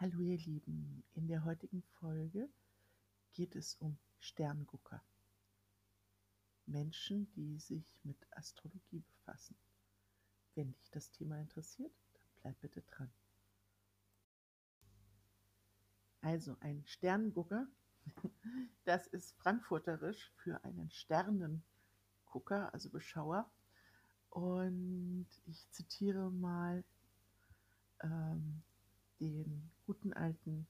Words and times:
Hallo 0.00 0.20
ihr 0.20 0.38
Lieben, 0.38 1.02
in 1.14 1.26
der 1.26 1.42
heutigen 1.42 1.82
Folge 1.98 2.48
geht 3.32 3.56
es 3.56 3.74
um 3.80 3.98
Sterngucker. 4.20 5.02
Menschen, 6.66 7.28
die 7.32 7.58
sich 7.58 7.98
mit 8.04 8.16
Astrologie 8.30 9.00
befassen. 9.00 9.56
Wenn 10.54 10.70
dich 10.70 10.88
das 10.92 11.10
Thema 11.10 11.40
interessiert, 11.40 11.90
dann 12.14 12.22
bleib 12.42 12.60
bitte 12.60 12.82
dran. 12.82 13.10
Also 16.20 16.56
ein 16.60 16.84
Sterngucker, 16.86 17.66
das 18.84 19.08
ist 19.08 19.32
frankfurterisch 19.32 20.30
für 20.36 20.62
einen 20.62 20.92
Sternengucker, 20.92 22.72
also 22.72 22.88
Beschauer. 22.88 23.50
Und 24.30 25.26
ich 25.46 25.68
zitiere 25.72 26.30
mal 26.30 26.84
ähm, 28.00 28.62
den 29.20 29.70
guten 29.86 30.12
alten 30.12 30.66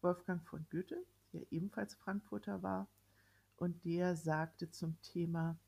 Wolfgang 0.00 0.42
von 0.46 0.66
Goethe, 0.70 1.04
der 1.32 1.50
ebenfalls 1.52 1.94
Frankfurter 1.94 2.62
war, 2.62 2.88
und 3.56 3.84
der 3.84 4.16
sagte 4.16 4.70
zum 4.70 5.00
Thema, 5.02 5.58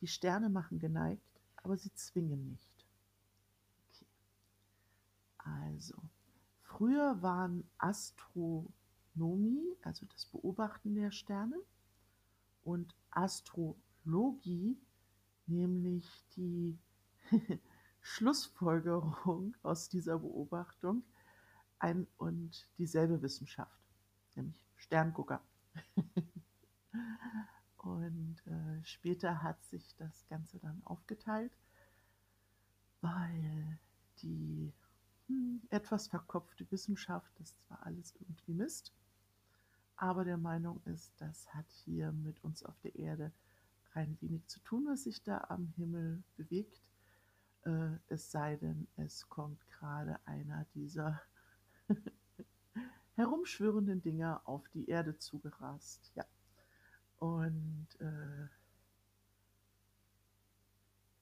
die 0.00 0.06
Sterne 0.06 0.50
machen 0.50 0.78
geneigt, 0.78 1.40
aber 1.56 1.76
sie 1.76 1.92
zwingen 1.94 2.48
nicht. 2.50 2.86
Okay. 3.88 4.06
Also, 5.38 5.96
früher 6.62 7.22
waren 7.22 7.68
Astronomie, 7.78 9.76
also 9.82 10.04
das 10.06 10.26
Beobachten 10.26 10.94
der 10.94 11.10
Sterne, 11.10 11.56
und 12.64 12.94
Astrologie, 13.10 14.76
nämlich 15.46 16.06
die 16.36 16.78
Schlussfolgerung 18.06 19.56
aus 19.62 19.88
dieser 19.88 20.20
Beobachtung 20.20 21.02
ein 21.80 22.06
und 22.16 22.68
dieselbe 22.78 23.20
Wissenschaft, 23.20 23.76
nämlich 24.36 24.54
Sterngucker. 24.76 25.42
und 27.78 28.46
äh, 28.46 28.84
später 28.84 29.42
hat 29.42 29.62
sich 29.64 29.94
das 29.96 30.24
Ganze 30.28 30.60
dann 30.60 30.80
aufgeteilt, 30.84 31.52
weil 33.00 33.78
die 34.22 34.72
hm, 35.26 35.62
etwas 35.68 36.06
verkopfte 36.06 36.70
Wissenschaft, 36.70 37.32
das 37.38 37.58
zwar 37.58 37.84
alles 37.84 38.14
irgendwie 38.20 38.54
Mist, 38.54 38.94
aber 39.96 40.24
der 40.24 40.38
Meinung 40.38 40.80
ist, 40.84 41.12
das 41.18 41.52
hat 41.52 41.70
hier 41.84 42.12
mit 42.12 42.42
uns 42.44 42.62
auf 42.62 42.78
der 42.80 42.94
Erde 42.94 43.32
rein 43.94 44.16
wenig 44.20 44.46
zu 44.46 44.60
tun, 44.60 44.86
was 44.86 45.02
sich 45.02 45.22
da 45.24 45.44
am 45.48 45.66
Himmel 45.76 46.22
bewegt 46.36 46.80
äh, 47.66 47.98
es 48.08 48.30
sei 48.30 48.56
denn, 48.56 48.86
es 48.96 49.28
kommt 49.28 49.66
gerade 49.68 50.18
einer 50.24 50.64
dieser 50.74 51.20
herumschwirrenden 53.16 54.00
Dinger 54.02 54.40
auf 54.44 54.68
die 54.68 54.88
Erde 54.88 55.18
zugerast. 55.18 56.12
Ja. 56.14 56.24
Und 57.18 57.88
äh, 57.98 58.48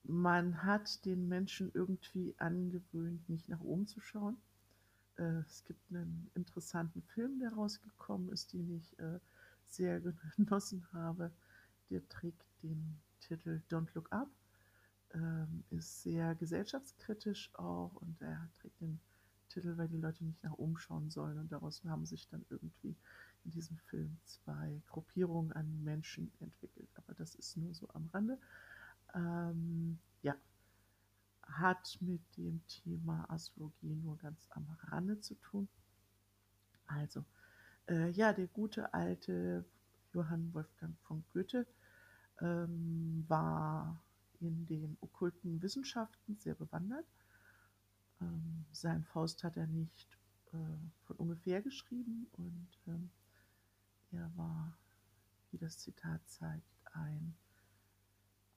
man 0.04 0.62
hat 0.62 1.04
den 1.06 1.28
Menschen 1.28 1.70
irgendwie 1.72 2.34
angewöhnt, 2.38 3.28
nicht 3.28 3.48
nach 3.48 3.60
oben 3.60 3.86
zu 3.86 4.00
schauen. 4.00 4.36
Äh, 5.16 5.40
es 5.46 5.64
gibt 5.64 5.90
einen 5.90 6.30
interessanten 6.34 7.02
Film, 7.02 7.40
der 7.40 7.54
rausgekommen 7.54 8.28
ist, 8.30 8.52
den 8.52 8.76
ich 8.76 8.98
äh, 8.98 9.18
sehr 9.66 10.00
genossen 10.36 10.86
habe. 10.92 11.32
Der 11.88 12.06
trägt 12.08 12.44
den 12.62 13.00
Titel 13.20 13.62
Don't 13.70 13.88
Look 13.94 14.12
Up 14.12 14.28
ähm, 15.14 15.64
ist 15.70 16.02
sehr 16.02 16.34
gesellschaftskritisch 16.34 17.54
auch 17.54 17.94
und 17.94 18.20
er 18.20 18.48
trägt 18.60 18.80
den 18.80 19.00
Titel, 19.48 19.76
weil 19.76 19.88
die 19.88 19.98
Leute 19.98 20.24
nicht 20.24 20.42
nach 20.42 20.54
oben 20.54 20.76
schauen 20.76 21.10
sollen 21.10 21.38
und 21.38 21.52
daraus 21.52 21.82
haben 21.84 22.06
sich 22.06 22.28
dann 22.28 22.44
irgendwie 22.50 22.96
in 23.44 23.50
diesem 23.50 23.78
Film 23.78 24.16
zwei 24.24 24.80
Gruppierungen 24.88 25.52
an 25.52 25.84
Menschen 25.84 26.32
entwickelt. 26.40 26.89
Aber 26.94 27.14
das 27.14 27.34
ist 27.34 27.56
nur 27.56 27.74
so 27.74 27.89
am 27.92 28.08
Rande. 28.12 28.39
Ähm, 29.14 29.98
ja, 30.22 30.34
hat 31.42 31.98
mit 32.00 32.22
dem 32.36 32.66
Thema 32.66 33.30
Astrologie 33.30 33.94
nur 33.94 34.16
ganz 34.18 34.48
am 34.50 34.66
Rande 34.89 35.20
zu 35.20 35.34
tun. 35.36 35.68
Also, 36.86 37.24
äh, 37.89 38.10
ja, 38.10 38.33
der 38.33 38.46
gute 38.48 38.92
alte 38.94 39.64
Johann 40.12 40.52
Wolfgang 40.55 40.96
von 41.00 41.22
Goethe 41.33 41.66
ähm, 42.40 43.24
war 43.28 44.02
in 44.44 44.66
den 44.66 44.96
okkulten 45.00 45.62
Wissenschaften 45.62 46.36
sehr 46.36 46.55
bewandert. 46.55 47.06
Ähm, 48.20 48.64
sein 48.72 49.05
Faust 49.05 49.44
hat 49.44 49.56
er 49.56 49.66
nicht 49.66 50.18
äh, 50.52 50.56
von 51.05 51.16
ungefähr 51.16 51.62
geschrieben 51.62 52.27
und 52.32 52.68
ähm, 52.86 53.10
er 54.12 54.30
war, 54.36 54.77
wie 55.50 55.58
das 55.58 55.78
Zitat 55.78 56.20
zeigt, 56.28 56.70
ein 56.92 57.34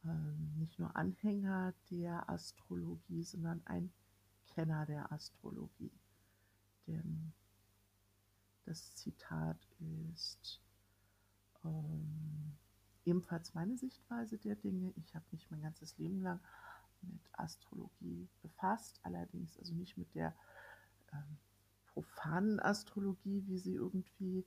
ähm, 0.05 0.53
nicht 0.57 0.79
nur 0.79 0.95
Anhänger 0.95 1.73
der 1.89 2.29
Astrologie, 2.29 3.23
sondern 3.23 3.61
ein 3.65 3.91
Kenner 4.45 4.85
der 4.85 5.11
Astrologie. 5.11 5.91
Denn 6.87 7.33
das 8.65 8.95
Zitat 8.95 9.57
ist 9.79 10.61
ähm, 11.63 12.57
ebenfalls 13.07 13.53
meine 13.53 13.77
Sichtweise 13.77 14.37
der 14.37 14.55
Dinge. 14.55 14.93
Ich 14.97 15.15
habe 15.15 15.25
mich 15.31 15.49
mein 15.49 15.61
ganzes 15.61 15.97
Leben 15.97 16.21
lang 16.21 16.39
mit 17.01 17.21
Astrologie 17.33 18.27
befasst, 18.41 18.99
allerdings 19.03 19.57
also 19.57 19.73
nicht 19.73 19.97
mit 19.97 20.13
der 20.13 20.35
ähm, 21.13 21.37
profanen 21.93 22.59
Astrologie, 22.59 23.43
wie 23.47 23.59
sie 23.59 23.75
irgendwie 23.75 24.45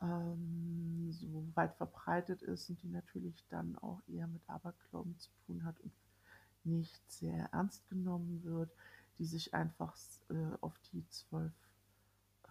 ähm, 0.00 1.10
so 1.12 1.44
weit 1.54 1.74
verbreitet 1.74 2.42
ist 2.42 2.70
und 2.70 2.80
die 2.82 2.88
natürlich 2.88 3.44
dann 3.48 3.76
auch 3.78 4.00
eher 4.06 4.28
mit 4.28 4.48
Aberglauben 4.48 5.18
zu 5.18 5.30
tun 5.46 5.64
hat 5.64 5.80
und 5.80 5.92
nicht 6.64 7.10
sehr 7.10 7.48
ernst 7.52 7.88
genommen 7.88 8.44
wird, 8.44 8.70
die 9.18 9.24
sich 9.24 9.54
einfach 9.54 9.96
äh, 10.30 10.56
auf 10.60 10.78
die 10.92 11.06
zwölf 11.08 11.52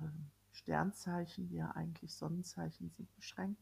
äh, 0.01 0.07
Sternzeichen, 0.51 1.47
die 1.47 1.55
ja 1.55 1.71
eigentlich 1.71 2.13
Sonnenzeichen 2.13 2.89
sind, 2.89 3.15
beschränkt 3.15 3.61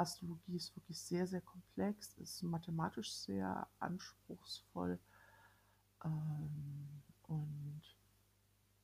Astrologie 0.00 0.56
ist 0.56 0.74
wirklich 0.74 0.98
sehr, 0.98 1.26
sehr 1.26 1.42
komplex, 1.42 2.16
ist 2.18 2.42
mathematisch 2.42 3.12
sehr 3.12 3.68
anspruchsvoll 3.78 4.98
ähm, 6.04 7.02
und 7.24 7.82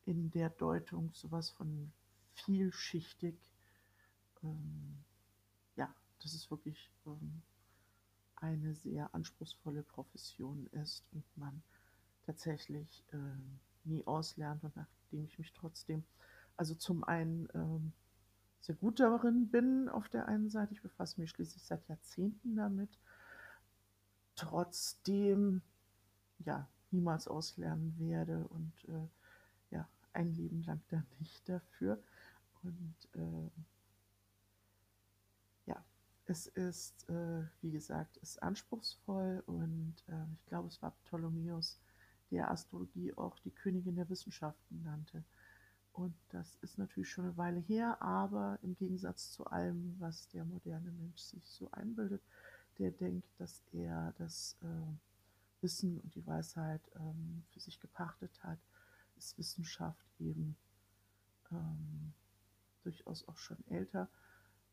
in 0.04 0.30
der 0.30 0.50
Deutung 0.50 1.12
sowas 1.14 1.50
von 1.50 1.90
vielschichtig. 2.34 3.34
Ähm, 4.42 4.98
ja, 5.76 5.92
dass 6.20 6.34
es 6.34 6.50
wirklich 6.50 6.90
ähm, 7.06 7.42
eine 8.36 8.74
sehr 8.74 9.14
anspruchsvolle 9.14 9.82
Profession 9.82 10.66
ist 10.68 11.04
und 11.12 11.24
man 11.36 11.62
tatsächlich 12.26 13.04
äh, 13.12 13.18
nie 13.84 14.06
auslernt 14.06 14.62
und 14.64 14.76
nachdem 14.76 15.24
ich 15.24 15.38
mich 15.38 15.52
trotzdem, 15.54 16.04
also 16.56 16.74
zum 16.74 17.04
einen 17.04 17.48
ähm, 17.54 17.92
sehr 18.60 18.74
gut 18.74 19.00
darin 19.00 19.48
bin 19.48 19.88
auf 19.88 20.08
der 20.08 20.26
einen 20.26 20.50
Seite. 20.50 20.74
Ich 20.74 20.82
befasse 20.82 21.20
mich 21.20 21.30
schließlich 21.30 21.62
seit 21.62 21.86
Jahrzehnten 21.88 22.56
damit. 22.56 22.98
Trotzdem, 24.34 25.62
ja, 26.40 26.68
niemals 26.90 27.28
auslernen 27.28 27.94
werde 27.98 28.46
und 28.48 28.72
äh, 28.88 29.08
ja, 29.70 29.88
ein 30.12 30.32
Leben 30.32 30.62
lang 30.64 30.80
da 30.88 31.02
nicht 31.18 31.48
dafür. 31.48 32.02
Und 32.62 32.94
äh, 33.14 33.50
ja, 35.66 35.84
es 36.26 36.46
ist, 36.46 37.08
äh, 37.08 37.44
wie 37.60 37.70
gesagt, 37.70 38.16
ist 38.18 38.42
anspruchsvoll 38.42 39.42
und 39.46 39.94
äh, 40.08 40.24
ich 40.34 40.46
glaube, 40.46 40.68
es 40.68 40.82
war 40.82 40.92
Ptolemäus, 41.04 41.78
der 42.30 42.50
Astrologie 42.50 43.14
auch 43.14 43.38
die 43.40 43.52
Königin 43.52 43.96
der 43.96 44.08
Wissenschaften 44.08 44.82
nannte. 44.82 45.22
Und 45.96 46.14
das 46.28 46.56
ist 46.60 46.76
natürlich 46.76 47.08
schon 47.08 47.24
eine 47.24 47.36
Weile 47.38 47.58
her, 47.58 48.02
aber 48.02 48.58
im 48.62 48.76
Gegensatz 48.76 49.32
zu 49.32 49.46
allem, 49.46 49.96
was 49.98 50.28
der 50.28 50.44
moderne 50.44 50.92
Mensch 50.92 51.22
sich 51.22 51.48
so 51.48 51.70
einbildet, 51.70 52.22
der 52.78 52.90
denkt, 52.90 53.26
dass 53.38 53.62
er 53.72 54.12
das 54.18 54.58
äh, 54.60 55.62
Wissen 55.62 55.98
und 56.00 56.14
die 56.14 56.26
Weisheit 56.26 56.82
ähm, 56.96 57.42
für 57.50 57.60
sich 57.60 57.80
gepachtet 57.80 58.44
hat, 58.44 58.58
ist 59.16 59.38
Wissenschaft 59.38 60.06
eben 60.18 60.58
ähm, 61.50 62.12
durchaus 62.82 63.26
auch 63.26 63.38
schon 63.38 63.66
älter. 63.68 64.10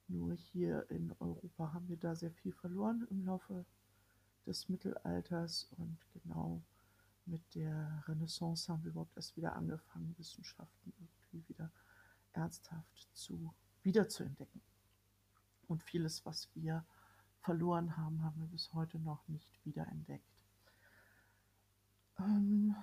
Nur 0.10 0.34
hier 0.34 0.86
in 0.90 1.16
Europa 1.22 1.72
haben 1.72 1.88
wir 1.88 1.98
da 1.98 2.18
sehr 2.18 2.32
viel 2.32 2.52
verloren 2.52 3.08
im 3.10 3.26
Laufe 3.26 3.66
des 4.46 4.68
Mittelalters 4.68 5.70
und 5.78 5.98
genau 6.12 6.62
mit 7.26 7.56
der 7.56 8.04
Renaissance 8.08 8.72
haben 8.72 8.84
wir 8.84 8.92
überhaupt 8.92 9.16
erst 9.16 9.36
wieder 9.38 9.56
angefangen, 9.56 10.16
Wissenschaften 10.18 10.94
irgendwie 10.98 11.50
wieder 11.50 11.72
ernsthaft 12.34 13.08
zu 13.14 13.54
wiederzuentdecken. 13.84 14.62
Und 15.68 15.84
vieles, 15.84 16.26
was 16.26 16.50
wir 16.56 16.86
verloren 17.42 17.98
haben, 17.98 18.24
haben 18.24 18.40
wir 18.40 18.48
bis 18.48 18.74
heute 18.74 19.00
noch 19.00 19.28
nicht 19.28 19.66
wiederentdeckt. 19.66 20.24
Ähm, 22.20 22.76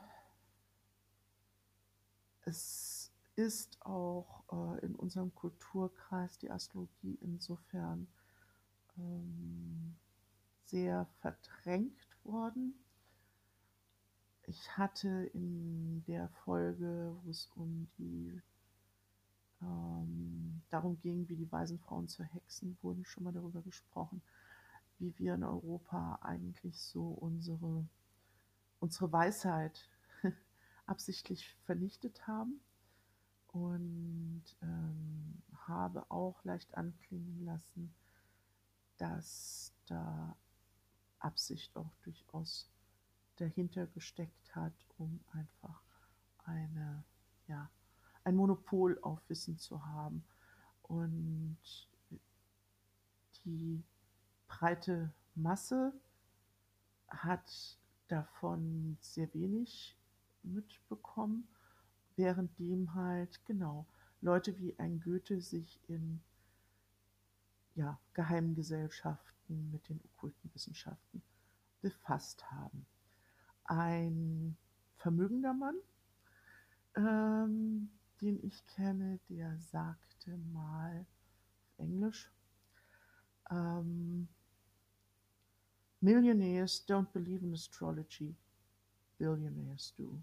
es 2.45 3.13
ist 3.37 3.81
auch 3.83 4.45
äh, 4.51 4.85
in 4.85 4.95
unserem 4.97 5.35
Kulturkreis 5.35 6.39
die 6.39 6.51
Astrologie 6.51 7.19
insofern 7.21 8.07
ähm, 8.99 9.97
sehr 10.65 11.07
verdrängt 11.21 12.25
worden. 12.25 12.75
Ich 14.51 14.77
hatte 14.77 15.31
in 15.33 16.03
der 16.09 16.29
Folge, 16.45 17.17
wo 17.23 17.31
es 17.31 17.49
um 17.55 17.89
die 17.97 18.43
ähm, 19.63 20.61
darum 20.71 20.99
ging, 20.99 21.29
wie 21.29 21.37
die 21.37 21.53
weisen 21.53 21.79
Frauen 21.79 22.09
zu 22.09 22.25
Hexen 22.25 22.77
wurden, 22.83 23.05
schon 23.05 23.23
mal 23.23 23.33
darüber 23.33 23.63
gesprochen, 23.63 24.21
wie 24.99 25.17
wir 25.21 25.35
in 25.35 25.45
Europa 25.45 26.19
eigentlich 26.23 26.77
so 26.81 27.11
unsere, 27.11 27.87
unsere 28.81 29.13
Weisheit 29.13 29.89
absichtlich 30.85 31.57
vernichtet 31.65 32.27
haben 32.27 32.61
und 33.53 34.43
ähm, 34.63 35.41
habe 35.69 36.11
auch 36.11 36.43
leicht 36.43 36.77
anklingen 36.77 37.45
lassen, 37.45 37.95
dass 38.99 39.73
da 39.87 40.35
Absicht 41.21 41.77
auch 41.77 41.95
durchaus 42.03 42.69
dahinter 43.41 43.87
gesteckt 43.87 44.55
hat, 44.55 44.75
um 44.99 45.21
einfach 45.33 45.83
eine, 46.45 47.05
ja, 47.47 47.71
ein 48.25 48.37
Monopol 48.37 48.99
auf 49.03 49.21
Wissen 49.29 49.59
zu 49.59 49.85
haben. 49.87 50.25
Und 50.83 51.59
die 53.45 53.83
breite 54.47 55.13
Masse 55.35 55.93
hat 57.09 57.79
davon 58.09 58.97
sehr 59.01 59.33
wenig 59.35 59.97
mitbekommen, 60.43 61.49
währenddem 62.17 62.95
halt 62.95 63.45
genau 63.47 63.87
Leute 64.21 64.59
wie 64.59 64.79
ein 64.79 65.01
Goethe 65.01 65.41
sich 65.41 65.81
in 65.89 66.21
ja, 67.75 67.99
geheimen 68.13 68.55
Gesellschaften 68.55 69.71
mit 69.71 69.89
den 69.89 70.01
okkulten 70.05 70.53
Wissenschaften 70.53 71.23
befasst 71.81 72.51
haben. 72.51 72.85
Ein 73.71 74.57
vermögender 74.97 75.55
Mann, 75.55 75.77
ähm, 76.97 77.89
den 78.21 78.45
ich 78.45 78.67
kenne, 78.67 79.21
der 79.29 79.57
sagte 79.61 80.37
mal 80.53 81.07
auf 81.63 81.79
Englisch, 81.79 82.29
ähm, 83.49 84.27
Millionaires 86.01 86.85
don't 86.89 87.13
believe 87.13 87.45
in 87.45 87.53
astrology, 87.53 88.35
billionaires 89.19 89.95
do. 89.97 90.21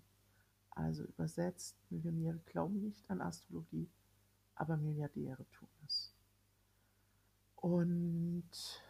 Also 0.72 1.06
übersetzt, 1.06 1.78
Millionäre 1.90 2.40
glauben 2.48 2.84
nicht 2.84 3.10
an 3.10 3.22
Astrologie, 3.22 3.90
aber 4.56 4.76
Milliardäre 4.76 5.46
tun 5.54 5.70
es. 5.86 6.14
Und 7.56 8.84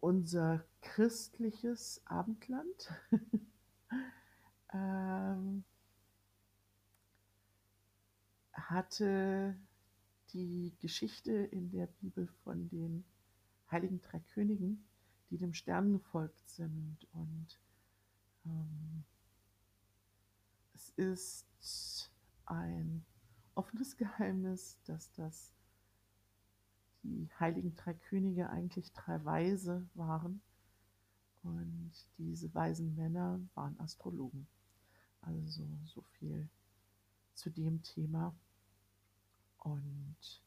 unser 0.00 0.64
christliches 0.80 2.00
Abendland 2.06 2.92
ähm, 4.72 5.64
hatte 8.52 9.56
die 10.32 10.72
Geschichte 10.80 11.32
in 11.32 11.70
der 11.70 11.86
Bibel 11.86 12.28
von 12.44 12.68
den 12.68 13.04
heiligen 13.70 14.00
drei 14.00 14.20
Königen, 14.20 14.84
die 15.30 15.38
dem 15.38 15.54
Stern 15.54 15.92
gefolgt 15.92 16.48
sind. 16.48 17.06
Und 17.12 17.58
ähm, 18.46 19.04
es 20.74 20.90
ist 20.90 22.10
ein 22.46 23.04
offenes 23.54 23.96
Geheimnis, 23.96 24.78
dass 24.84 25.12
das 25.12 25.52
die 27.02 27.28
heiligen 27.38 27.74
drei 27.76 27.94
Könige 27.94 28.50
eigentlich 28.50 28.92
drei 28.92 29.24
Weise 29.24 29.86
waren. 29.94 30.42
Und 31.42 31.92
diese 32.18 32.52
weisen 32.54 32.94
Männer 32.96 33.40
waren 33.54 33.78
Astrologen. 33.80 34.46
Also 35.22 35.66
so 35.86 36.02
viel 36.18 36.48
zu 37.34 37.50
dem 37.50 37.82
Thema. 37.82 38.34
Und 39.58 40.42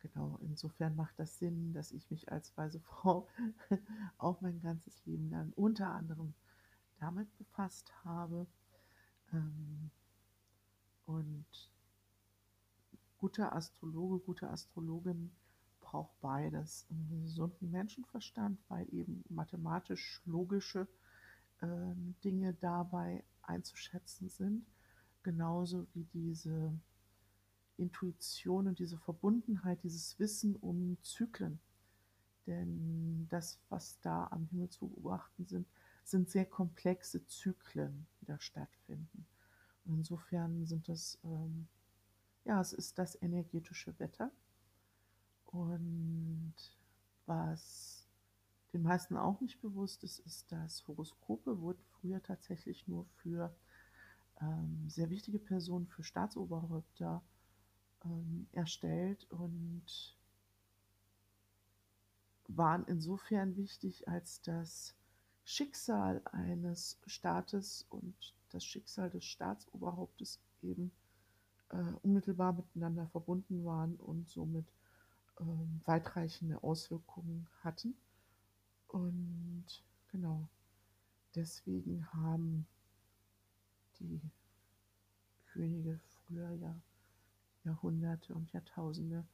genau, 0.00 0.38
insofern 0.42 0.96
macht 0.96 1.18
das 1.18 1.38
Sinn, 1.38 1.72
dass 1.72 1.92
ich 1.92 2.10
mich 2.10 2.30
als 2.32 2.56
weise 2.56 2.80
Frau 2.80 3.28
auch 4.18 4.40
mein 4.40 4.60
ganzes 4.60 5.04
Leben 5.04 5.30
lang 5.30 5.52
unter 5.54 5.92
anderem 5.92 6.34
damit 6.98 7.34
befasst 7.36 7.92
habe. 8.04 8.46
Ähm, 9.32 9.90
und 11.04 11.46
guter 13.18 13.54
Astrologe, 13.54 14.18
gute 14.24 14.50
Astrologin 14.50 15.30
braucht 15.80 16.20
beides. 16.20 16.86
Einen 16.90 17.22
gesunden 17.22 17.70
Menschenverstand, 17.70 18.58
weil 18.68 18.86
eben 18.92 19.24
mathematisch-logische 19.28 20.86
äh, 21.60 21.66
Dinge 22.24 22.54
dabei 22.54 23.24
einzuschätzen 23.42 24.28
sind. 24.28 24.66
Genauso 25.22 25.86
wie 25.94 26.04
diese 26.12 26.72
Intuition 27.76 28.68
und 28.68 28.78
diese 28.78 28.98
Verbundenheit, 28.98 29.82
dieses 29.82 30.18
Wissen 30.18 30.56
um 30.56 30.96
Zyklen. 31.02 31.58
Denn 32.46 33.26
das, 33.28 33.58
was 33.68 34.00
da 34.00 34.28
am 34.28 34.46
Himmel 34.46 34.68
zu 34.70 34.88
beobachten 34.88 35.46
sind, 35.46 35.66
sind 36.04 36.30
sehr 36.30 36.46
komplexe 36.46 37.26
Zyklen, 37.26 38.06
die 38.20 38.26
da 38.26 38.38
stattfinden. 38.38 39.26
Und 39.84 39.94
insofern 39.94 40.64
sind 40.66 40.88
das, 40.88 41.18
ähm, 41.24 41.66
ja, 42.46 42.60
es 42.60 42.72
ist 42.72 42.98
das 42.98 43.20
energetische 43.20 43.98
Wetter. 43.98 44.30
Und 45.46 46.54
was 47.26 48.06
den 48.72 48.82
meisten 48.82 49.16
auch 49.16 49.40
nicht 49.40 49.60
bewusst 49.60 50.04
ist, 50.04 50.20
ist, 50.20 50.50
dass 50.52 50.86
Horoskope 50.86 51.60
wurden 51.60 51.82
früher 52.00 52.22
tatsächlich 52.22 52.86
nur 52.86 53.04
für 53.16 53.54
ähm, 54.40 54.88
sehr 54.88 55.10
wichtige 55.10 55.38
Personen, 55.38 55.86
für 55.88 56.04
Staatsoberhäupter 56.04 57.22
ähm, 58.04 58.46
erstellt 58.52 59.26
und 59.30 60.16
waren 62.48 62.84
insofern 62.86 63.56
wichtig, 63.56 64.08
als 64.08 64.40
das 64.42 64.94
Schicksal 65.42 66.22
eines 66.26 67.00
Staates 67.06 67.86
und 67.90 68.14
das 68.50 68.64
Schicksal 68.64 69.10
des 69.10 69.24
Staatsoberhauptes 69.24 70.40
eben 70.62 70.92
äh, 71.70 71.92
unmittelbar 72.02 72.52
miteinander 72.52 73.06
verbunden 73.08 73.64
waren 73.64 73.96
und 73.96 74.28
somit 74.28 74.66
ähm, 75.40 75.80
weitreichende 75.84 76.62
Auswirkungen 76.62 77.46
hatten. 77.62 77.94
Und 78.88 79.66
genau, 80.08 80.48
deswegen 81.34 82.06
haben 82.12 82.66
die 83.98 84.20
Könige 85.46 85.98
früher 86.26 86.52
ja 86.52 86.74
Jahrhunderte 87.64 88.34
und 88.34 88.52
Jahrtausende 88.52 89.26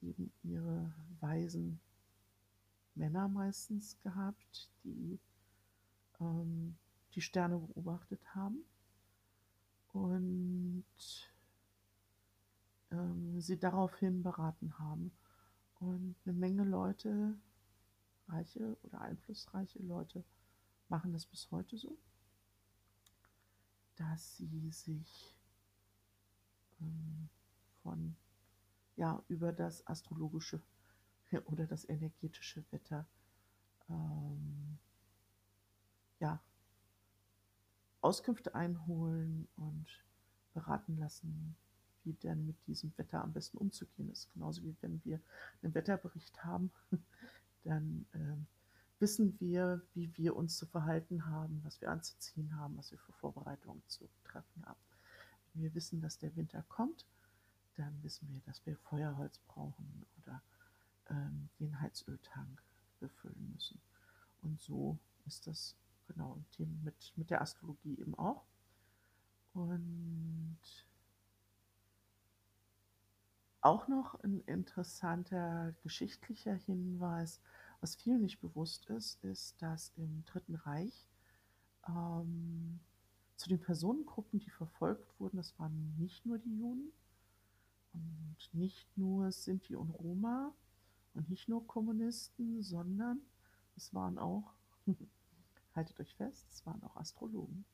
eben 0.00 0.32
ihre 0.42 0.92
weisen 1.20 1.80
Männer 2.94 3.28
meistens 3.28 3.98
gehabt, 4.02 4.70
die 4.84 5.18
ähm, 6.20 6.76
die 7.14 7.20
Sterne 7.20 7.58
beobachtet 7.58 8.20
haben 8.34 8.64
und 9.92 10.84
ähm, 12.90 13.40
sie 13.40 13.58
daraufhin 13.58 14.22
beraten 14.22 14.78
haben. 14.78 15.12
Und 15.78 16.16
eine 16.24 16.32
Menge 16.32 16.64
Leute, 16.64 17.38
reiche 18.28 18.76
oder 18.82 19.00
einflussreiche 19.00 19.80
Leute, 19.82 20.24
machen 20.88 21.12
das 21.12 21.26
bis 21.26 21.50
heute 21.50 21.76
so, 21.76 21.96
dass 23.96 24.36
sie 24.36 24.70
sich 24.70 25.36
ähm, 26.80 27.28
von, 27.82 28.16
ja, 28.96 29.22
über 29.28 29.52
das 29.52 29.86
astrologische 29.86 30.60
oder 31.46 31.66
das 31.66 31.88
energetische 31.88 32.64
Wetter, 32.70 33.06
ähm, 33.88 34.78
ja, 36.20 36.40
Auskünfte 38.00 38.54
einholen 38.54 39.48
und 39.56 39.86
beraten 40.54 40.96
lassen, 40.96 41.56
wie 42.06 42.14
denn 42.14 42.46
mit 42.46 42.56
diesem 42.66 42.96
Wetter 42.96 43.22
am 43.22 43.32
besten 43.32 43.58
umzugehen 43.58 44.10
ist. 44.10 44.32
Genauso 44.32 44.62
wie 44.62 44.76
wenn 44.80 45.04
wir 45.04 45.20
einen 45.62 45.74
Wetterbericht 45.74 46.44
haben, 46.44 46.70
dann 47.64 48.06
ähm, 48.14 48.46
wissen 48.98 49.38
wir, 49.40 49.82
wie 49.92 50.16
wir 50.16 50.36
uns 50.36 50.56
zu 50.56 50.66
verhalten 50.66 51.26
haben, 51.26 51.60
was 51.64 51.80
wir 51.80 51.90
anzuziehen 51.90 52.56
haben, 52.56 52.76
was 52.78 52.92
wir 52.92 52.98
für 52.98 53.12
Vorbereitungen 53.12 53.82
zu 53.88 54.08
treffen 54.24 54.64
haben. 54.64 54.80
Wenn 55.52 55.64
wir 55.64 55.74
wissen, 55.74 56.00
dass 56.00 56.18
der 56.18 56.34
Winter 56.36 56.64
kommt, 56.68 57.04
dann 57.74 58.02
wissen 58.02 58.28
wir, 58.32 58.40
dass 58.46 58.64
wir 58.64 58.76
Feuerholz 58.76 59.38
brauchen 59.48 60.06
oder 60.22 60.42
ähm, 61.10 61.48
den 61.60 61.78
Heizöltank 61.80 62.62
befüllen 63.00 63.52
müssen. 63.52 63.80
Und 64.42 64.60
so 64.60 64.98
ist 65.26 65.46
das 65.46 65.76
genau, 66.06 66.42
Themen 66.52 66.80
mit, 66.84 67.12
mit 67.16 67.30
der 67.30 67.42
Astrologie 67.42 67.98
eben 67.98 68.14
auch. 68.14 68.44
Und 69.52 70.58
auch 73.66 73.88
noch 73.88 74.14
ein 74.22 74.40
interessanter 74.46 75.74
geschichtlicher 75.82 76.54
Hinweis, 76.54 77.40
was 77.80 77.96
vielen 77.96 78.22
nicht 78.22 78.40
bewusst 78.40 78.86
ist, 78.86 79.22
ist, 79.24 79.60
dass 79.60 79.92
im 79.96 80.24
Dritten 80.24 80.54
Reich 80.54 81.08
ähm, 81.88 82.78
zu 83.34 83.48
den 83.48 83.60
Personengruppen, 83.60 84.38
die 84.38 84.50
verfolgt 84.50 85.18
wurden, 85.18 85.38
das 85.38 85.58
waren 85.58 85.96
nicht 85.98 86.24
nur 86.24 86.38
die 86.38 86.56
Juden 86.56 86.92
und 87.92 88.36
nicht 88.52 88.86
nur 88.96 89.32
Sinti 89.32 89.74
und 89.74 89.90
Roma 89.90 90.54
und 91.14 91.28
nicht 91.28 91.48
nur 91.48 91.66
Kommunisten, 91.66 92.62
sondern 92.62 93.20
es 93.76 93.92
waren 93.92 94.16
auch, 94.16 94.54
haltet 95.74 95.98
euch 95.98 96.14
fest, 96.14 96.46
es 96.52 96.64
waren 96.66 96.82
auch 96.84 96.96
Astrologen, 96.96 97.64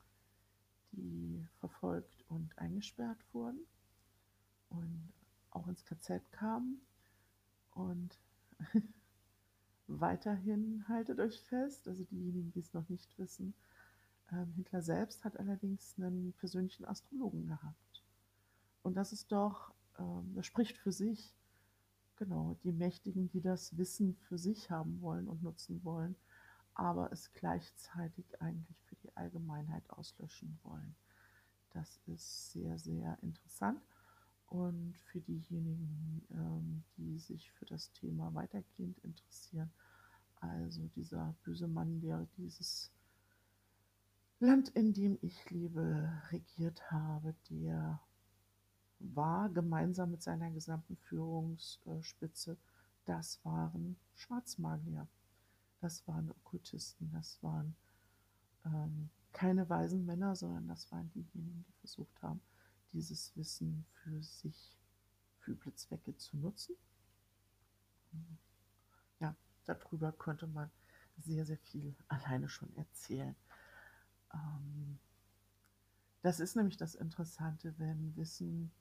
die 0.91 1.45
verfolgt 1.59 2.25
und 2.29 2.57
eingesperrt 2.57 3.23
wurden. 3.31 3.59
Und 4.69 5.13
auch 5.55 5.67
ins 5.67 5.85
KZ 5.85 6.31
kamen 6.31 6.81
und 7.71 8.17
weiterhin 9.87 10.87
haltet 10.87 11.19
euch 11.19 11.41
fest, 11.41 11.87
also 11.87 12.03
diejenigen, 12.05 12.51
die 12.51 12.59
es 12.59 12.73
noch 12.73 12.87
nicht 12.89 13.17
wissen, 13.17 13.53
ähm, 14.31 14.51
Hitler 14.55 14.81
selbst 14.81 15.23
hat 15.25 15.37
allerdings 15.39 15.95
einen 15.97 16.33
persönlichen 16.33 16.85
Astrologen 16.85 17.47
gehabt. 17.47 18.03
Und 18.81 18.95
das 18.95 19.13
ist 19.13 19.31
doch, 19.31 19.73
ähm, 19.99 20.33
das 20.35 20.45
spricht 20.45 20.77
für 20.77 20.91
sich, 20.91 21.33
genau, 22.15 22.57
die 22.63 22.71
Mächtigen, 22.71 23.29
die 23.29 23.41
das 23.41 23.77
Wissen 23.77 24.15
für 24.15 24.37
sich 24.37 24.71
haben 24.71 25.01
wollen 25.01 25.27
und 25.27 25.43
nutzen 25.43 25.83
wollen, 25.83 26.15
aber 26.73 27.11
es 27.11 27.31
gleichzeitig 27.33 28.41
eigentlich 28.41 28.81
für 28.85 28.95
die 28.95 29.15
Allgemeinheit 29.15 29.87
auslöschen 29.89 30.57
wollen. 30.63 30.95
Das 31.71 31.99
ist 32.07 32.51
sehr, 32.51 32.77
sehr 32.77 33.17
interessant. 33.21 33.81
Und 34.53 34.95
für 35.05 35.19
diejenigen, 35.19 36.21
ähm, 36.29 36.83
die 36.95 37.17
sich 37.17 37.51
für 37.53 37.65
das 37.65 37.91
Thema 37.93 38.31
weitergehend 38.35 38.99
interessieren, 38.99 39.71
also 40.41 40.87
dieser 40.95 41.33
böse 41.43 41.67
Mann, 41.67 41.99
der 42.01 42.27
dieses 42.37 42.91
Land, 44.39 44.69
in 44.69 44.93
dem 44.93 45.17
ich 45.21 45.49
lebe, 45.49 46.07
regiert 46.29 46.91
habe, 46.91 47.33
der 47.49 47.99
war 48.99 49.49
gemeinsam 49.49 50.11
mit 50.11 50.21
seiner 50.21 50.51
gesamten 50.51 50.97
Führungsspitze, 50.97 52.55
das 53.05 53.43
waren 53.43 53.95
Schwarzmagier, 54.13 55.07
das 55.81 56.07
waren 56.07 56.29
Okkultisten, 56.29 57.11
das 57.11 57.41
waren 57.41 57.75
ähm, 58.65 59.09
keine 59.31 59.67
weisen 59.67 60.05
Männer, 60.05 60.35
sondern 60.35 60.67
das 60.67 60.91
waren 60.91 61.09
diejenigen, 61.09 61.65
die 61.67 61.79
versucht 61.79 62.21
haben, 62.21 62.39
dieses 62.93 63.35
Wissen 63.35 63.85
für 63.91 64.21
sich, 64.21 64.77
für 65.39 65.51
üble 65.51 65.73
Zwecke 65.75 66.15
zu 66.17 66.37
nutzen. 66.37 66.75
Ja, 69.19 69.35
darüber 69.65 70.11
könnte 70.11 70.47
man 70.47 70.71
sehr, 71.17 71.45
sehr 71.45 71.57
viel 71.57 71.95
alleine 72.07 72.49
schon 72.49 72.73
erzählen. 72.75 73.35
Ähm, 74.33 74.99
das 76.21 76.39
ist 76.39 76.55
nämlich 76.55 76.77
das 76.77 76.95
Interessante, 76.95 77.73
wenn 77.77 78.15
Wissen 78.15 78.71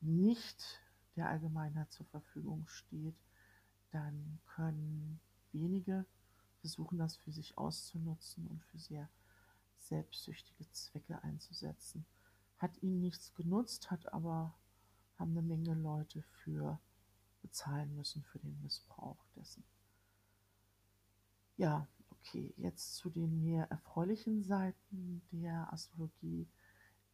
nicht 0.00 0.80
der 1.16 1.28
Allgemeinheit 1.28 1.92
zur 1.92 2.06
Verfügung 2.06 2.66
steht, 2.66 3.16
dann 3.90 4.40
können 4.46 5.20
wenige 5.52 6.04
versuchen, 6.60 6.98
das 6.98 7.16
für 7.16 7.30
sich 7.30 7.56
auszunutzen 7.56 8.46
und 8.48 8.64
für 8.64 8.78
sehr 8.78 9.08
selbstsüchtige 9.78 10.70
Zwecke 10.72 11.22
einzusetzen. 11.22 12.04
Hat 12.58 12.82
ihnen 12.82 13.00
nichts 13.00 13.34
genutzt, 13.34 13.90
hat 13.90 14.12
aber 14.12 14.54
haben 15.18 15.32
eine 15.32 15.42
Menge 15.42 15.74
Leute 15.74 16.22
für 16.22 16.78
bezahlen 17.42 17.94
müssen 17.94 18.22
für 18.22 18.38
den 18.38 18.60
Missbrauch 18.62 19.18
dessen. 19.36 19.62
Ja, 21.56 21.86
okay, 22.10 22.52
jetzt 22.56 22.96
zu 22.96 23.10
den 23.10 23.44
mehr 23.44 23.70
erfreulichen 23.70 24.42
Seiten 24.42 25.22
der 25.30 25.72
Astrologie. 25.72 26.48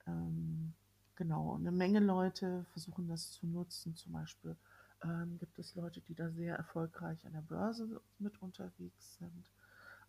Ähm, 0.07 0.73
genau, 1.17 1.57
eine 1.57 1.73
Menge 1.73 2.01
Leute 2.01 2.65
versuchen 2.73 3.09
das 3.09 3.33
zu 3.33 3.47
nutzen. 3.47 3.97
Zum 3.97 4.13
Beispiel 4.13 4.57
ähm, 5.03 5.37
gibt 5.39 5.59
es 5.59 5.75
Leute, 5.75 6.01
die 6.01 6.15
da 6.15 6.31
sehr 6.31 6.57
erfolgreich 6.57 7.27
an 7.27 7.33
der 7.33 7.43
Börse 7.43 8.01
mit 8.19 8.41
unterwegs 8.41 9.17
sind. 9.19 9.51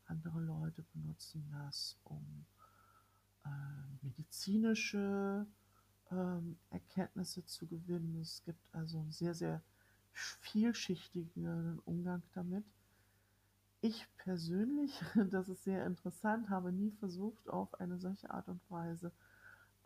Andere 0.05 0.39
Leute 0.39 0.83
benutzen 0.93 1.45
das, 1.51 1.97
um 2.03 2.45
medizinische 4.01 5.45
ähm, 6.11 6.57
Erkenntnisse 6.69 7.45
zu 7.45 7.67
gewinnen. 7.67 8.19
Es 8.21 8.43
gibt 8.43 8.59
also 8.73 8.99
einen 8.99 9.11
sehr, 9.11 9.33
sehr 9.33 9.61
vielschichtigen 10.13 11.79
Umgang 11.85 12.21
damit. 12.33 12.65
Ich 13.81 14.07
persönlich, 14.17 15.01
das 15.31 15.49
ist 15.49 15.63
sehr 15.63 15.85
interessant, 15.85 16.49
habe 16.49 16.71
nie 16.71 16.91
versucht, 16.91 17.49
auf 17.49 17.79
eine 17.79 17.97
solche 17.97 18.29
Art 18.29 18.47
und 18.47 18.61
Weise 18.69 19.11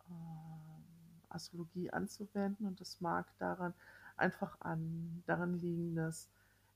äh, 0.08 1.32
Astrologie 1.34 1.90
anzuwenden 1.90 2.66
und 2.66 2.80
das 2.80 3.00
mag 3.00 3.26
daran 3.38 3.74
einfach 4.16 4.60
an, 4.60 5.22
daran 5.26 5.58
liegen, 5.58 5.94
dass 5.94 6.28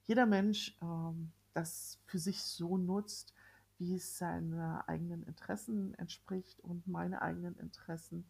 jeder 0.07 0.27
Mensch 0.27 0.77
ähm, 0.83 1.31
das 1.55 1.99
für 2.07 2.19
sich 2.19 2.43
so 2.43 2.77
nutzt, 2.77 3.35
wie 3.81 3.97
es 3.97 4.19
seinen 4.19 4.61
eigenen 4.87 5.25
Interessen 5.25 5.95
entspricht 5.95 6.61
und 6.61 6.87
meine 6.87 7.23
eigenen 7.23 7.59
Interessen 7.59 8.25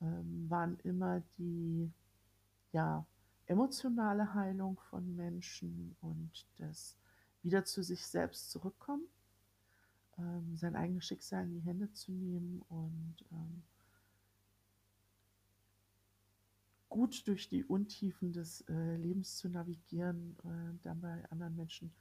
ähm, 0.00 0.46
waren 0.48 0.78
immer 0.80 1.22
die 1.38 1.90
ja, 2.72 3.04
emotionale 3.46 4.34
Heilung 4.34 4.78
von 4.90 5.16
Menschen 5.16 5.96
und 6.02 6.46
das 6.58 6.96
wieder 7.42 7.64
zu 7.64 7.82
sich 7.82 8.06
selbst 8.06 8.50
zurückkommen, 8.50 9.04
ähm, 10.18 10.56
sein 10.56 10.76
eigenes 10.76 11.06
Schicksal 11.06 11.44
in 11.44 11.54
die 11.54 11.60
Hände 11.60 11.92
zu 11.92 12.12
nehmen 12.12 12.62
und 12.68 13.16
ähm, 13.32 13.62
gut 16.90 17.26
durch 17.26 17.48
die 17.48 17.64
Untiefen 17.64 18.32
des 18.32 18.62
äh, 18.68 18.96
Lebens 18.96 19.36
zu 19.38 19.48
navigieren, 19.48 20.36
äh, 20.44 20.78
dabei 20.82 21.24
anderen 21.30 21.56
Menschen 21.56 21.92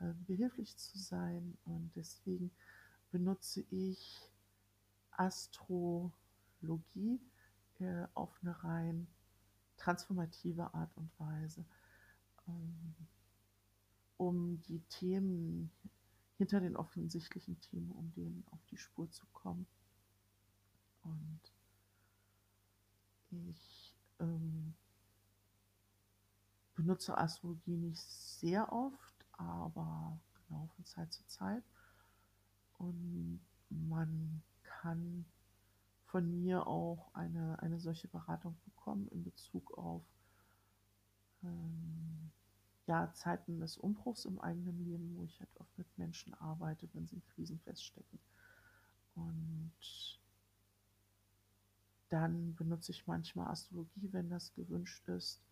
äh, 0.00 0.12
behilflich 0.26 0.76
zu 0.76 0.98
sein. 0.98 1.56
Und 1.64 1.90
deswegen 1.96 2.50
benutze 3.10 3.64
ich 3.70 4.30
Astrologie 5.12 6.12
äh, 7.80 8.06
auf 8.14 8.38
eine 8.42 8.62
rein 8.64 9.06
transformative 9.76 10.74
Art 10.74 10.96
und 10.96 11.10
Weise. 11.18 11.64
Ähm, 12.48 12.94
um 14.16 14.60
die 14.62 14.80
Themen 14.88 15.70
hinter 16.36 16.60
den 16.60 16.76
offensichtlichen 16.76 17.58
Themen, 17.60 17.90
um 17.92 18.12
denen 18.14 18.44
auf 18.50 18.64
die 18.66 18.76
Spur 18.76 19.10
zu 19.10 19.26
kommen. 19.32 19.66
Und 21.02 21.40
ich 23.30 23.94
ähm, 24.20 24.74
benutze 26.74 27.16
Astrologie 27.16 27.76
nicht 27.76 28.02
sehr 28.02 28.72
oft, 28.72 29.17
aber 29.38 30.18
genau 30.46 30.68
von 30.76 30.84
Zeit 30.84 31.12
zu 31.12 31.26
Zeit. 31.26 31.62
Und 32.78 33.40
man 33.70 34.42
kann 34.62 35.24
von 36.06 36.30
mir 36.42 36.66
auch 36.66 37.12
eine, 37.14 37.60
eine 37.60 37.80
solche 37.80 38.08
Beratung 38.08 38.56
bekommen 38.64 39.08
in 39.08 39.24
Bezug 39.24 39.76
auf 39.76 40.02
ähm, 41.42 42.30
ja, 42.86 43.12
Zeiten 43.12 43.60
des 43.60 43.76
Umbruchs 43.76 44.24
im 44.24 44.40
eigenen 44.40 44.84
Leben, 44.84 45.14
wo 45.16 45.24
ich 45.24 45.38
halt 45.38 45.50
oft 45.60 45.76
mit 45.76 45.86
Menschen 45.98 46.34
arbeite, 46.34 46.88
wenn 46.94 47.06
sie 47.06 47.16
in 47.16 47.24
Krisen 47.34 47.58
feststecken. 47.60 48.18
Und 49.14 49.72
dann 52.08 52.54
benutze 52.54 52.92
ich 52.92 53.06
manchmal 53.06 53.48
Astrologie, 53.48 54.08
wenn 54.12 54.30
das 54.30 54.54
gewünscht 54.54 55.06
ist, 55.08 55.42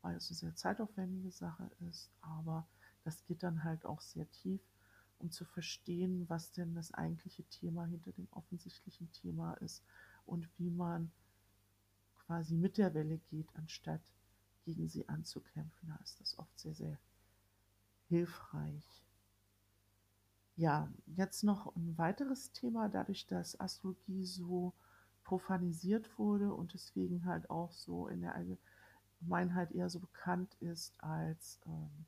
weil 0.00 0.16
es 0.16 0.28
eine 0.30 0.36
sehr 0.36 0.56
zeitaufwendige 0.56 1.30
Sache 1.30 1.70
ist. 1.88 2.10
Aber 2.20 2.66
das 3.04 3.24
geht 3.24 3.42
dann 3.42 3.64
halt 3.64 3.84
auch 3.84 4.00
sehr 4.00 4.30
tief, 4.30 4.60
um 5.18 5.30
zu 5.30 5.44
verstehen, 5.44 6.28
was 6.28 6.52
denn 6.52 6.74
das 6.74 6.92
eigentliche 6.92 7.44
Thema 7.44 7.84
hinter 7.86 8.12
dem 8.12 8.28
offensichtlichen 8.32 9.10
Thema 9.12 9.54
ist 9.54 9.82
und 10.26 10.48
wie 10.58 10.70
man 10.70 11.10
quasi 12.26 12.56
mit 12.56 12.78
der 12.78 12.94
Welle 12.94 13.18
geht, 13.30 13.48
anstatt 13.54 14.00
gegen 14.64 14.88
sie 14.88 15.08
anzukämpfen. 15.08 15.88
Da 15.88 15.96
ist 16.02 16.20
das 16.20 16.38
oft 16.38 16.58
sehr, 16.58 16.74
sehr 16.74 16.98
hilfreich. 18.08 19.04
Ja, 20.56 20.88
jetzt 21.06 21.44
noch 21.44 21.74
ein 21.76 21.96
weiteres 21.96 22.52
Thema, 22.52 22.88
dadurch, 22.88 23.26
dass 23.26 23.58
Astrologie 23.58 24.24
so 24.24 24.72
profanisiert 25.24 26.18
wurde 26.18 26.52
und 26.52 26.74
deswegen 26.74 27.24
halt 27.24 27.48
auch 27.48 27.72
so 27.72 28.08
in 28.08 28.20
der 28.20 28.34
Allgemeinheit 28.34 29.72
eher 29.72 29.88
so 29.88 29.98
bekannt 29.98 30.54
ist 30.60 31.02
als, 31.02 31.58
ähm, 31.66 32.06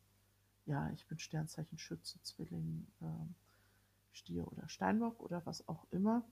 ja, 0.66 0.90
ich 0.90 1.06
bin 1.06 1.18
Sternzeichen 1.18 1.78
Schütze, 1.78 2.20
Zwilling, 2.22 2.86
ähm, 3.02 3.34
Stier 4.12 4.50
oder 4.50 4.68
Steinbock 4.68 5.20
oder 5.20 5.44
was 5.44 5.66
auch 5.68 5.86
immer, 5.90 6.24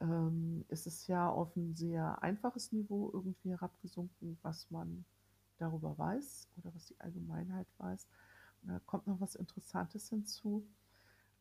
ähm, 0.00 0.64
ist 0.68 0.86
es 0.86 1.06
ja 1.06 1.28
auf 1.28 1.54
ein 1.56 1.74
sehr 1.76 2.22
einfaches 2.22 2.72
Niveau 2.72 3.10
irgendwie 3.12 3.50
herabgesunken, 3.50 4.38
was 4.42 4.70
man 4.70 5.04
darüber 5.58 5.96
weiß 5.96 6.48
oder 6.56 6.74
was 6.74 6.86
die 6.86 7.00
Allgemeinheit 7.00 7.68
weiß. 7.78 8.08
Und 8.62 8.70
da 8.70 8.78
kommt 8.80 9.06
noch 9.06 9.20
was 9.20 9.34
Interessantes 9.34 10.08
hinzu. 10.08 10.66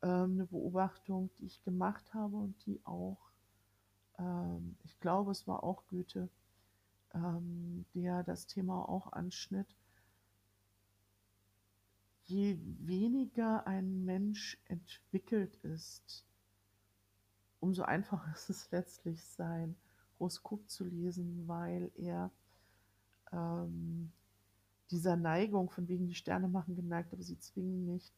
Ähm, 0.04 0.34
eine 0.34 0.46
Beobachtung, 0.46 1.30
die 1.40 1.46
ich 1.46 1.64
gemacht 1.64 2.14
habe 2.14 2.36
und 2.36 2.66
die 2.66 2.80
auch, 2.86 3.32
ähm, 4.20 4.76
ich 4.84 5.00
glaube, 5.00 5.32
es 5.32 5.48
war 5.48 5.64
auch 5.64 5.88
Goethe, 5.88 6.30
ähm, 7.14 7.86
der 7.94 8.24
das 8.24 8.48
Thema 8.48 8.88
auch 8.88 9.12
anschnitt. 9.14 9.68
Je 12.32 12.58
weniger 12.80 13.68
ein 13.68 14.06
Mensch 14.06 14.58
entwickelt 14.70 15.58
ist, 15.64 16.26
umso 17.60 17.82
einfacher 17.82 18.32
ist 18.34 18.50
es 18.50 18.72
letztlich, 18.72 19.22
sein 19.26 19.76
Horoskop 20.18 20.70
zu 20.70 20.86
lesen, 20.86 21.46
weil 21.50 21.92
er 21.98 22.32
ähm, 23.34 24.14
dieser 24.92 25.18
Neigung, 25.18 25.70
von 25.70 25.90
wegen 25.90 26.08
die 26.08 26.16
Sterne 26.16 26.48
machen 26.48 26.74
geneigt, 26.74 27.12
aber 27.12 27.22
sie 27.22 27.38
zwingen 27.38 27.84
nicht, 27.86 28.14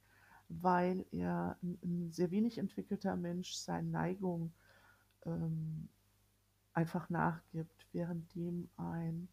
weil 0.48 1.08
er 1.10 1.58
ein, 1.64 1.80
ein 1.82 2.12
sehr 2.12 2.30
wenig 2.30 2.60
entwickelter 2.60 3.16
Mensch 3.16 3.54
seinen 3.54 3.90
Neigungen 3.90 4.54
ähm, 5.26 5.90
einfach 6.72 7.10
nachgibt, 7.10 7.88
währenddem 7.94 8.70
ein 8.78 9.28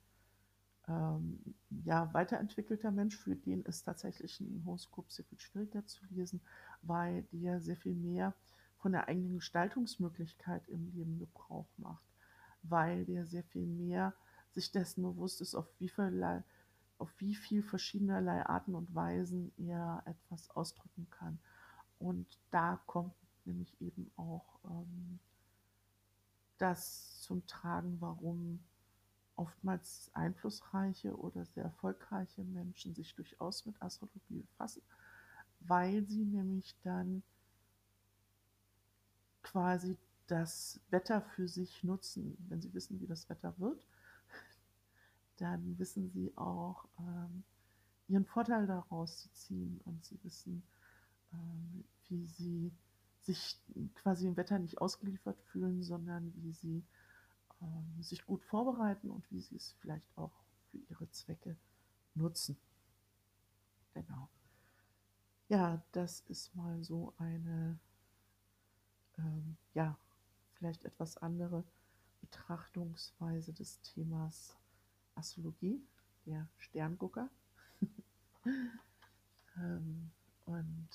ähm, 0.90 1.54
ja, 1.84 2.12
weiterentwickelter 2.12 2.90
Mensch, 2.90 3.16
für 3.16 3.36
den 3.36 3.62
ist 3.62 3.84
tatsächlich 3.84 4.40
ein 4.40 4.62
Horoskop 4.66 5.10
sehr 5.10 5.24
viel 5.24 5.38
schwieriger 5.38 5.86
zu 5.86 6.04
lesen, 6.10 6.40
weil 6.82 7.22
der 7.32 7.60
sehr 7.60 7.76
viel 7.76 7.94
mehr 7.94 8.34
von 8.78 8.92
der 8.92 9.08
eigenen 9.08 9.36
Gestaltungsmöglichkeit 9.36 10.66
im 10.68 10.90
Leben 10.92 11.18
Gebrauch 11.18 11.68
macht, 11.76 12.04
weil 12.62 13.04
der 13.04 13.26
sehr 13.26 13.44
viel 13.44 13.66
mehr 13.66 14.14
sich 14.50 14.72
dessen 14.72 15.02
bewusst 15.02 15.40
ist, 15.40 15.54
auf 15.54 15.68
wie 15.78 15.88
viel, 15.88 16.42
auf 16.98 17.12
wie 17.18 17.34
viel 17.34 17.62
verschiedenerlei 17.62 18.44
Arten 18.46 18.74
und 18.74 18.92
Weisen 18.94 19.52
er 19.58 20.02
etwas 20.06 20.50
ausdrücken 20.50 21.06
kann. 21.10 21.38
Und 21.98 22.26
da 22.50 22.80
kommt 22.86 23.14
nämlich 23.44 23.80
eben 23.80 24.10
auch 24.16 24.58
ähm, 24.64 25.20
das 26.58 27.20
zum 27.20 27.46
Tragen, 27.46 28.00
warum 28.00 28.60
oftmals 29.40 30.10
einflussreiche 30.12 31.16
oder 31.16 31.46
sehr 31.46 31.64
erfolgreiche 31.64 32.44
Menschen 32.44 32.94
sich 32.94 33.14
durchaus 33.14 33.64
mit 33.64 33.80
Astrologie 33.80 34.42
befassen, 34.42 34.82
weil 35.60 36.04
sie 36.06 36.26
nämlich 36.26 36.76
dann 36.82 37.22
quasi 39.42 39.96
das 40.26 40.78
Wetter 40.90 41.22
für 41.22 41.48
sich 41.48 41.82
nutzen. 41.82 42.36
Wenn 42.50 42.60
sie 42.60 42.72
wissen, 42.74 43.00
wie 43.00 43.06
das 43.06 43.28
Wetter 43.30 43.54
wird, 43.58 43.86
dann 45.38 45.78
wissen 45.78 46.10
sie 46.10 46.36
auch 46.36 46.84
ähm, 46.98 47.42
ihren 48.08 48.26
Vorteil 48.26 48.66
daraus 48.66 49.22
zu 49.22 49.32
ziehen 49.32 49.80
und 49.86 50.04
sie 50.04 50.18
wissen, 50.22 50.62
ähm, 51.32 51.84
wie 52.08 52.26
sie 52.26 52.70
sich 53.22 53.58
quasi 53.94 54.26
im 54.26 54.36
Wetter 54.36 54.58
nicht 54.58 54.82
ausgeliefert 54.82 55.40
fühlen, 55.44 55.82
sondern 55.82 56.30
wie 56.36 56.52
sie 56.52 56.84
ähm, 57.60 58.02
sich 58.02 58.24
gut 58.24 58.42
vorbereiten 58.44 59.10
und 59.10 59.30
wie 59.30 59.40
sie 59.40 59.56
es 59.56 59.72
vielleicht 59.80 60.06
auch 60.16 60.32
für 60.70 60.78
ihre 60.78 61.10
Zwecke 61.10 61.56
nutzen. 62.14 62.56
Genau. 63.94 64.28
Ja, 65.48 65.82
das 65.92 66.20
ist 66.28 66.54
mal 66.54 66.82
so 66.84 67.12
eine, 67.18 67.78
ähm, 69.18 69.56
ja, 69.74 69.98
vielleicht 70.54 70.84
etwas 70.84 71.16
andere 71.18 71.64
Betrachtungsweise 72.20 73.52
des 73.52 73.80
Themas 73.82 74.56
Astrologie, 75.16 75.82
der 76.24 76.48
Sterngucker. 76.58 77.28
ähm, 79.56 80.10
und 80.46 80.88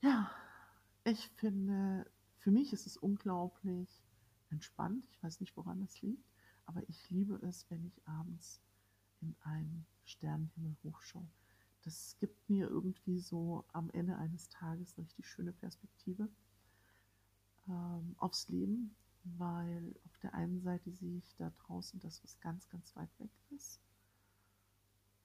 ja, 0.00 0.30
ich 1.04 1.28
finde, 1.36 2.10
für 2.38 2.50
mich 2.50 2.72
ist 2.72 2.86
es 2.86 2.96
unglaublich 2.96 4.02
entspannt. 4.50 5.06
Ich 5.10 5.22
weiß 5.22 5.40
nicht, 5.40 5.56
woran 5.56 5.80
das 5.80 6.00
liegt, 6.02 6.24
aber 6.66 6.88
ich 6.88 7.10
liebe 7.10 7.34
es, 7.46 7.68
wenn 7.70 7.84
ich 7.84 8.06
abends 8.06 8.60
in 9.20 9.34
einen 9.40 9.86
Sternenhimmel 10.04 10.76
hochschaue. 10.84 11.28
Das 11.82 12.16
gibt 12.18 12.48
mir 12.48 12.68
irgendwie 12.68 13.20
so 13.20 13.64
am 13.72 13.90
Ende 13.90 14.16
eines 14.16 14.48
Tages 14.48 14.96
eine 14.96 15.06
richtig 15.06 15.26
schöne 15.26 15.52
Perspektive 15.52 16.28
ähm, 17.68 18.14
aufs 18.18 18.48
Leben, 18.48 18.94
weil 19.24 19.94
auf 20.04 20.18
der 20.18 20.34
einen 20.34 20.60
Seite 20.60 20.90
sehe 20.92 21.18
ich 21.18 21.34
da 21.36 21.50
draußen 21.50 22.00
das, 22.00 22.22
was 22.22 22.40
ganz, 22.40 22.68
ganz 22.68 22.94
weit 22.96 23.10
weg 23.18 23.30
ist. 23.50 23.80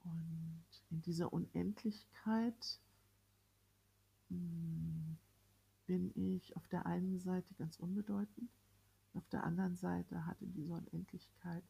Und 0.04 0.66
in 0.90 1.02
dieser 1.02 1.32
Unendlichkeit 1.32 2.80
hm, 4.30 5.18
bin 5.86 6.12
ich 6.16 6.56
auf 6.56 6.68
der 6.68 6.86
einen 6.86 7.20
Seite 7.20 7.54
ganz 7.56 7.78
unbedeutend 7.80 8.50
auf 9.14 9.28
der 9.30 9.44
anderen 9.44 9.76
Seite 9.76 10.26
hat 10.26 10.42
in 10.42 10.54
dieser 10.54 10.76
Unendlichkeit 10.76 11.64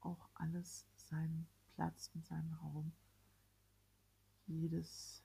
auch 0.00 0.28
alles 0.34 0.84
seinen 0.96 1.46
Platz 1.74 2.10
und 2.14 2.26
seinen 2.26 2.52
Raum. 2.54 2.92
Jedes 4.48 5.22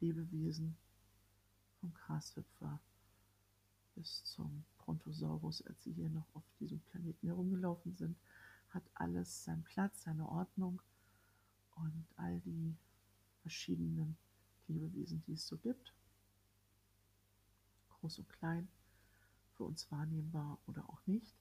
Lebewesen 0.00 0.76
vom 1.80 1.94
Grashüpfer 1.94 2.78
bis 3.94 4.22
zum 4.24 4.64
Brontosaurus, 4.78 5.62
als 5.62 5.82
sie 5.82 5.92
hier 5.92 6.10
noch 6.10 6.26
auf 6.34 6.44
diesem 6.58 6.80
Planeten 6.80 7.26
herumgelaufen 7.26 7.96
sind, 7.96 8.16
hat 8.68 8.84
alles 8.94 9.44
seinen 9.44 9.64
Platz, 9.64 10.02
seine 10.02 10.28
Ordnung 10.28 10.82
und 11.76 12.06
all 12.16 12.38
die 12.40 12.76
verschiedenen 13.40 14.16
Lebewesen, 14.68 15.22
die 15.26 15.32
es 15.32 15.46
so 15.46 15.56
gibt, 15.56 15.94
groß 18.00 18.18
und 18.18 18.28
klein, 18.28 18.68
für 19.52 19.64
uns 19.64 19.90
wahrnehmbar 19.90 20.58
oder 20.66 20.88
auch 20.88 21.06
nicht. 21.06 21.36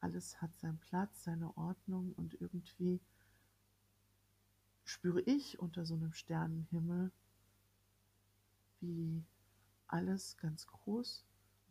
Alles 0.00 0.40
hat 0.42 0.54
seinen 0.56 0.78
Platz, 0.78 1.24
seine 1.24 1.56
Ordnung 1.56 2.12
und 2.14 2.40
irgendwie 2.40 3.00
spüre 4.84 5.20
ich 5.22 5.58
unter 5.58 5.84
so 5.84 5.94
einem 5.94 6.12
Sternenhimmel, 6.12 7.10
wie 8.80 9.24
alles 9.88 10.36
ganz 10.38 10.66
groß 10.66 11.24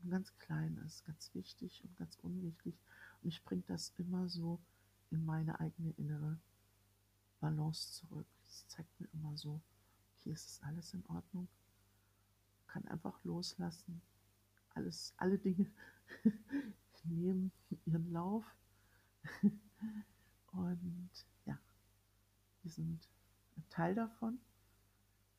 und 0.03 0.09
ganz 0.09 0.37
klein 0.39 0.77
ist, 0.85 1.05
ganz 1.05 1.33
wichtig 1.33 1.83
und 1.83 1.95
ganz 1.97 2.17
unwichtig. 2.21 2.75
Und 3.21 3.29
ich 3.29 3.43
bringe 3.43 3.63
das 3.67 3.93
immer 3.97 4.27
so 4.29 4.59
in 5.11 5.25
meine 5.25 5.59
eigene 5.59 5.91
innere 5.97 6.37
Balance 7.39 7.93
zurück. 7.93 8.27
Es 8.47 8.67
zeigt 8.67 8.99
mir 8.99 9.07
immer 9.13 9.37
so, 9.37 9.61
okay, 10.17 10.31
ist 10.31 10.63
alles 10.63 10.93
in 10.93 11.05
Ordnung. 11.07 11.47
Kann 12.75 12.89
einfach 12.89 13.23
loslassen. 13.23 14.01
Alles, 14.71 15.13
alle 15.15 15.39
Dinge 15.39 15.71
nehmen 17.05 17.53
ihren 17.85 18.11
Lauf. 18.11 18.43
Und 20.51 21.09
ja, 21.45 21.57
wir 22.63 22.71
sind 22.71 23.07
ein 23.55 23.63
Teil 23.69 23.95
davon, 23.95 24.41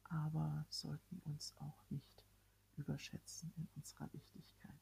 aber 0.05 0.65
sollten 0.71 1.19
uns 1.27 1.55
auch 1.59 1.85
nicht 1.91 2.25
überschätzen 2.79 3.53
in 3.59 3.69
unserer 3.77 4.11
Wichtigkeit. 4.15 4.81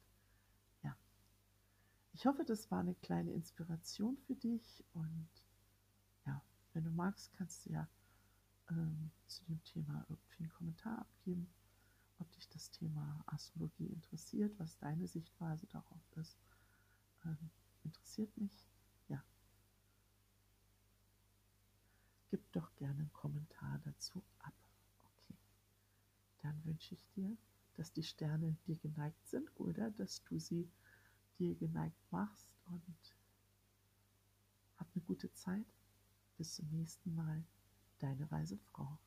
Ja, 0.84 0.96
ich 2.12 2.24
hoffe, 2.24 2.44
das 2.44 2.70
war 2.70 2.78
eine 2.78 2.94
kleine 2.94 3.32
Inspiration 3.32 4.16
für 4.16 4.36
dich 4.36 4.84
und 4.92 5.28
ja, 6.24 6.40
wenn 6.72 6.84
du 6.84 6.92
magst, 6.92 7.32
kannst 7.32 7.66
du 7.66 7.70
ja 7.70 7.88
ähm, 8.70 9.10
zu 9.26 9.44
dem 9.46 9.60
Thema 9.64 10.06
irgendwie 10.08 10.44
einen 10.44 10.52
Kommentar 10.52 11.00
abgeben, 11.00 11.52
ob 12.18 12.30
dich 12.32 12.48
das 12.48 12.70
Thema 12.70 13.22
Astrologie 13.26 13.86
interessiert, 13.86 14.58
was 14.58 14.78
deine 14.78 15.06
Sichtweise 15.06 15.66
darauf 15.66 16.16
ist. 16.16 16.36
Ähm, 17.24 17.50
interessiert 17.84 18.36
mich. 18.36 18.66
Ja. 19.08 19.22
Gib 22.30 22.52
doch 22.52 22.74
gerne 22.76 23.00
einen 23.00 23.12
Kommentar 23.12 23.80
dazu 23.84 24.22
ab. 24.38 24.54
Okay. 25.04 25.36
Dann 26.42 26.64
wünsche 26.64 26.94
ich 26.94 27.04
dir, 27.10 27.36
dass 27.74 27.92
die 27.92 28.04
Sterne 28.04 28.56
dir 28.66 28.76
geneigt 28.76 29.26
sind 29.26 29.50
oder 29.56 29.90
dass 29.90 30.22
du 30.24 30.38
sie 30.38 30.70
dir 31.38 31.54
geneigt 31.56 32.00
machst 32.10 32.48
und 32.66 33.16
hab 34.76 34.86
eine 34.94 35.04
gute 35.04 35.32
Zeit. 35.32 35.66
Bis 36.36 36.54
zum 36.54 36.68
nächsten 36.70 37.14
Mal 37.14 37.44
deine 37.98 38.28
weise 38.30 38.58
Frau. 38.58 38.98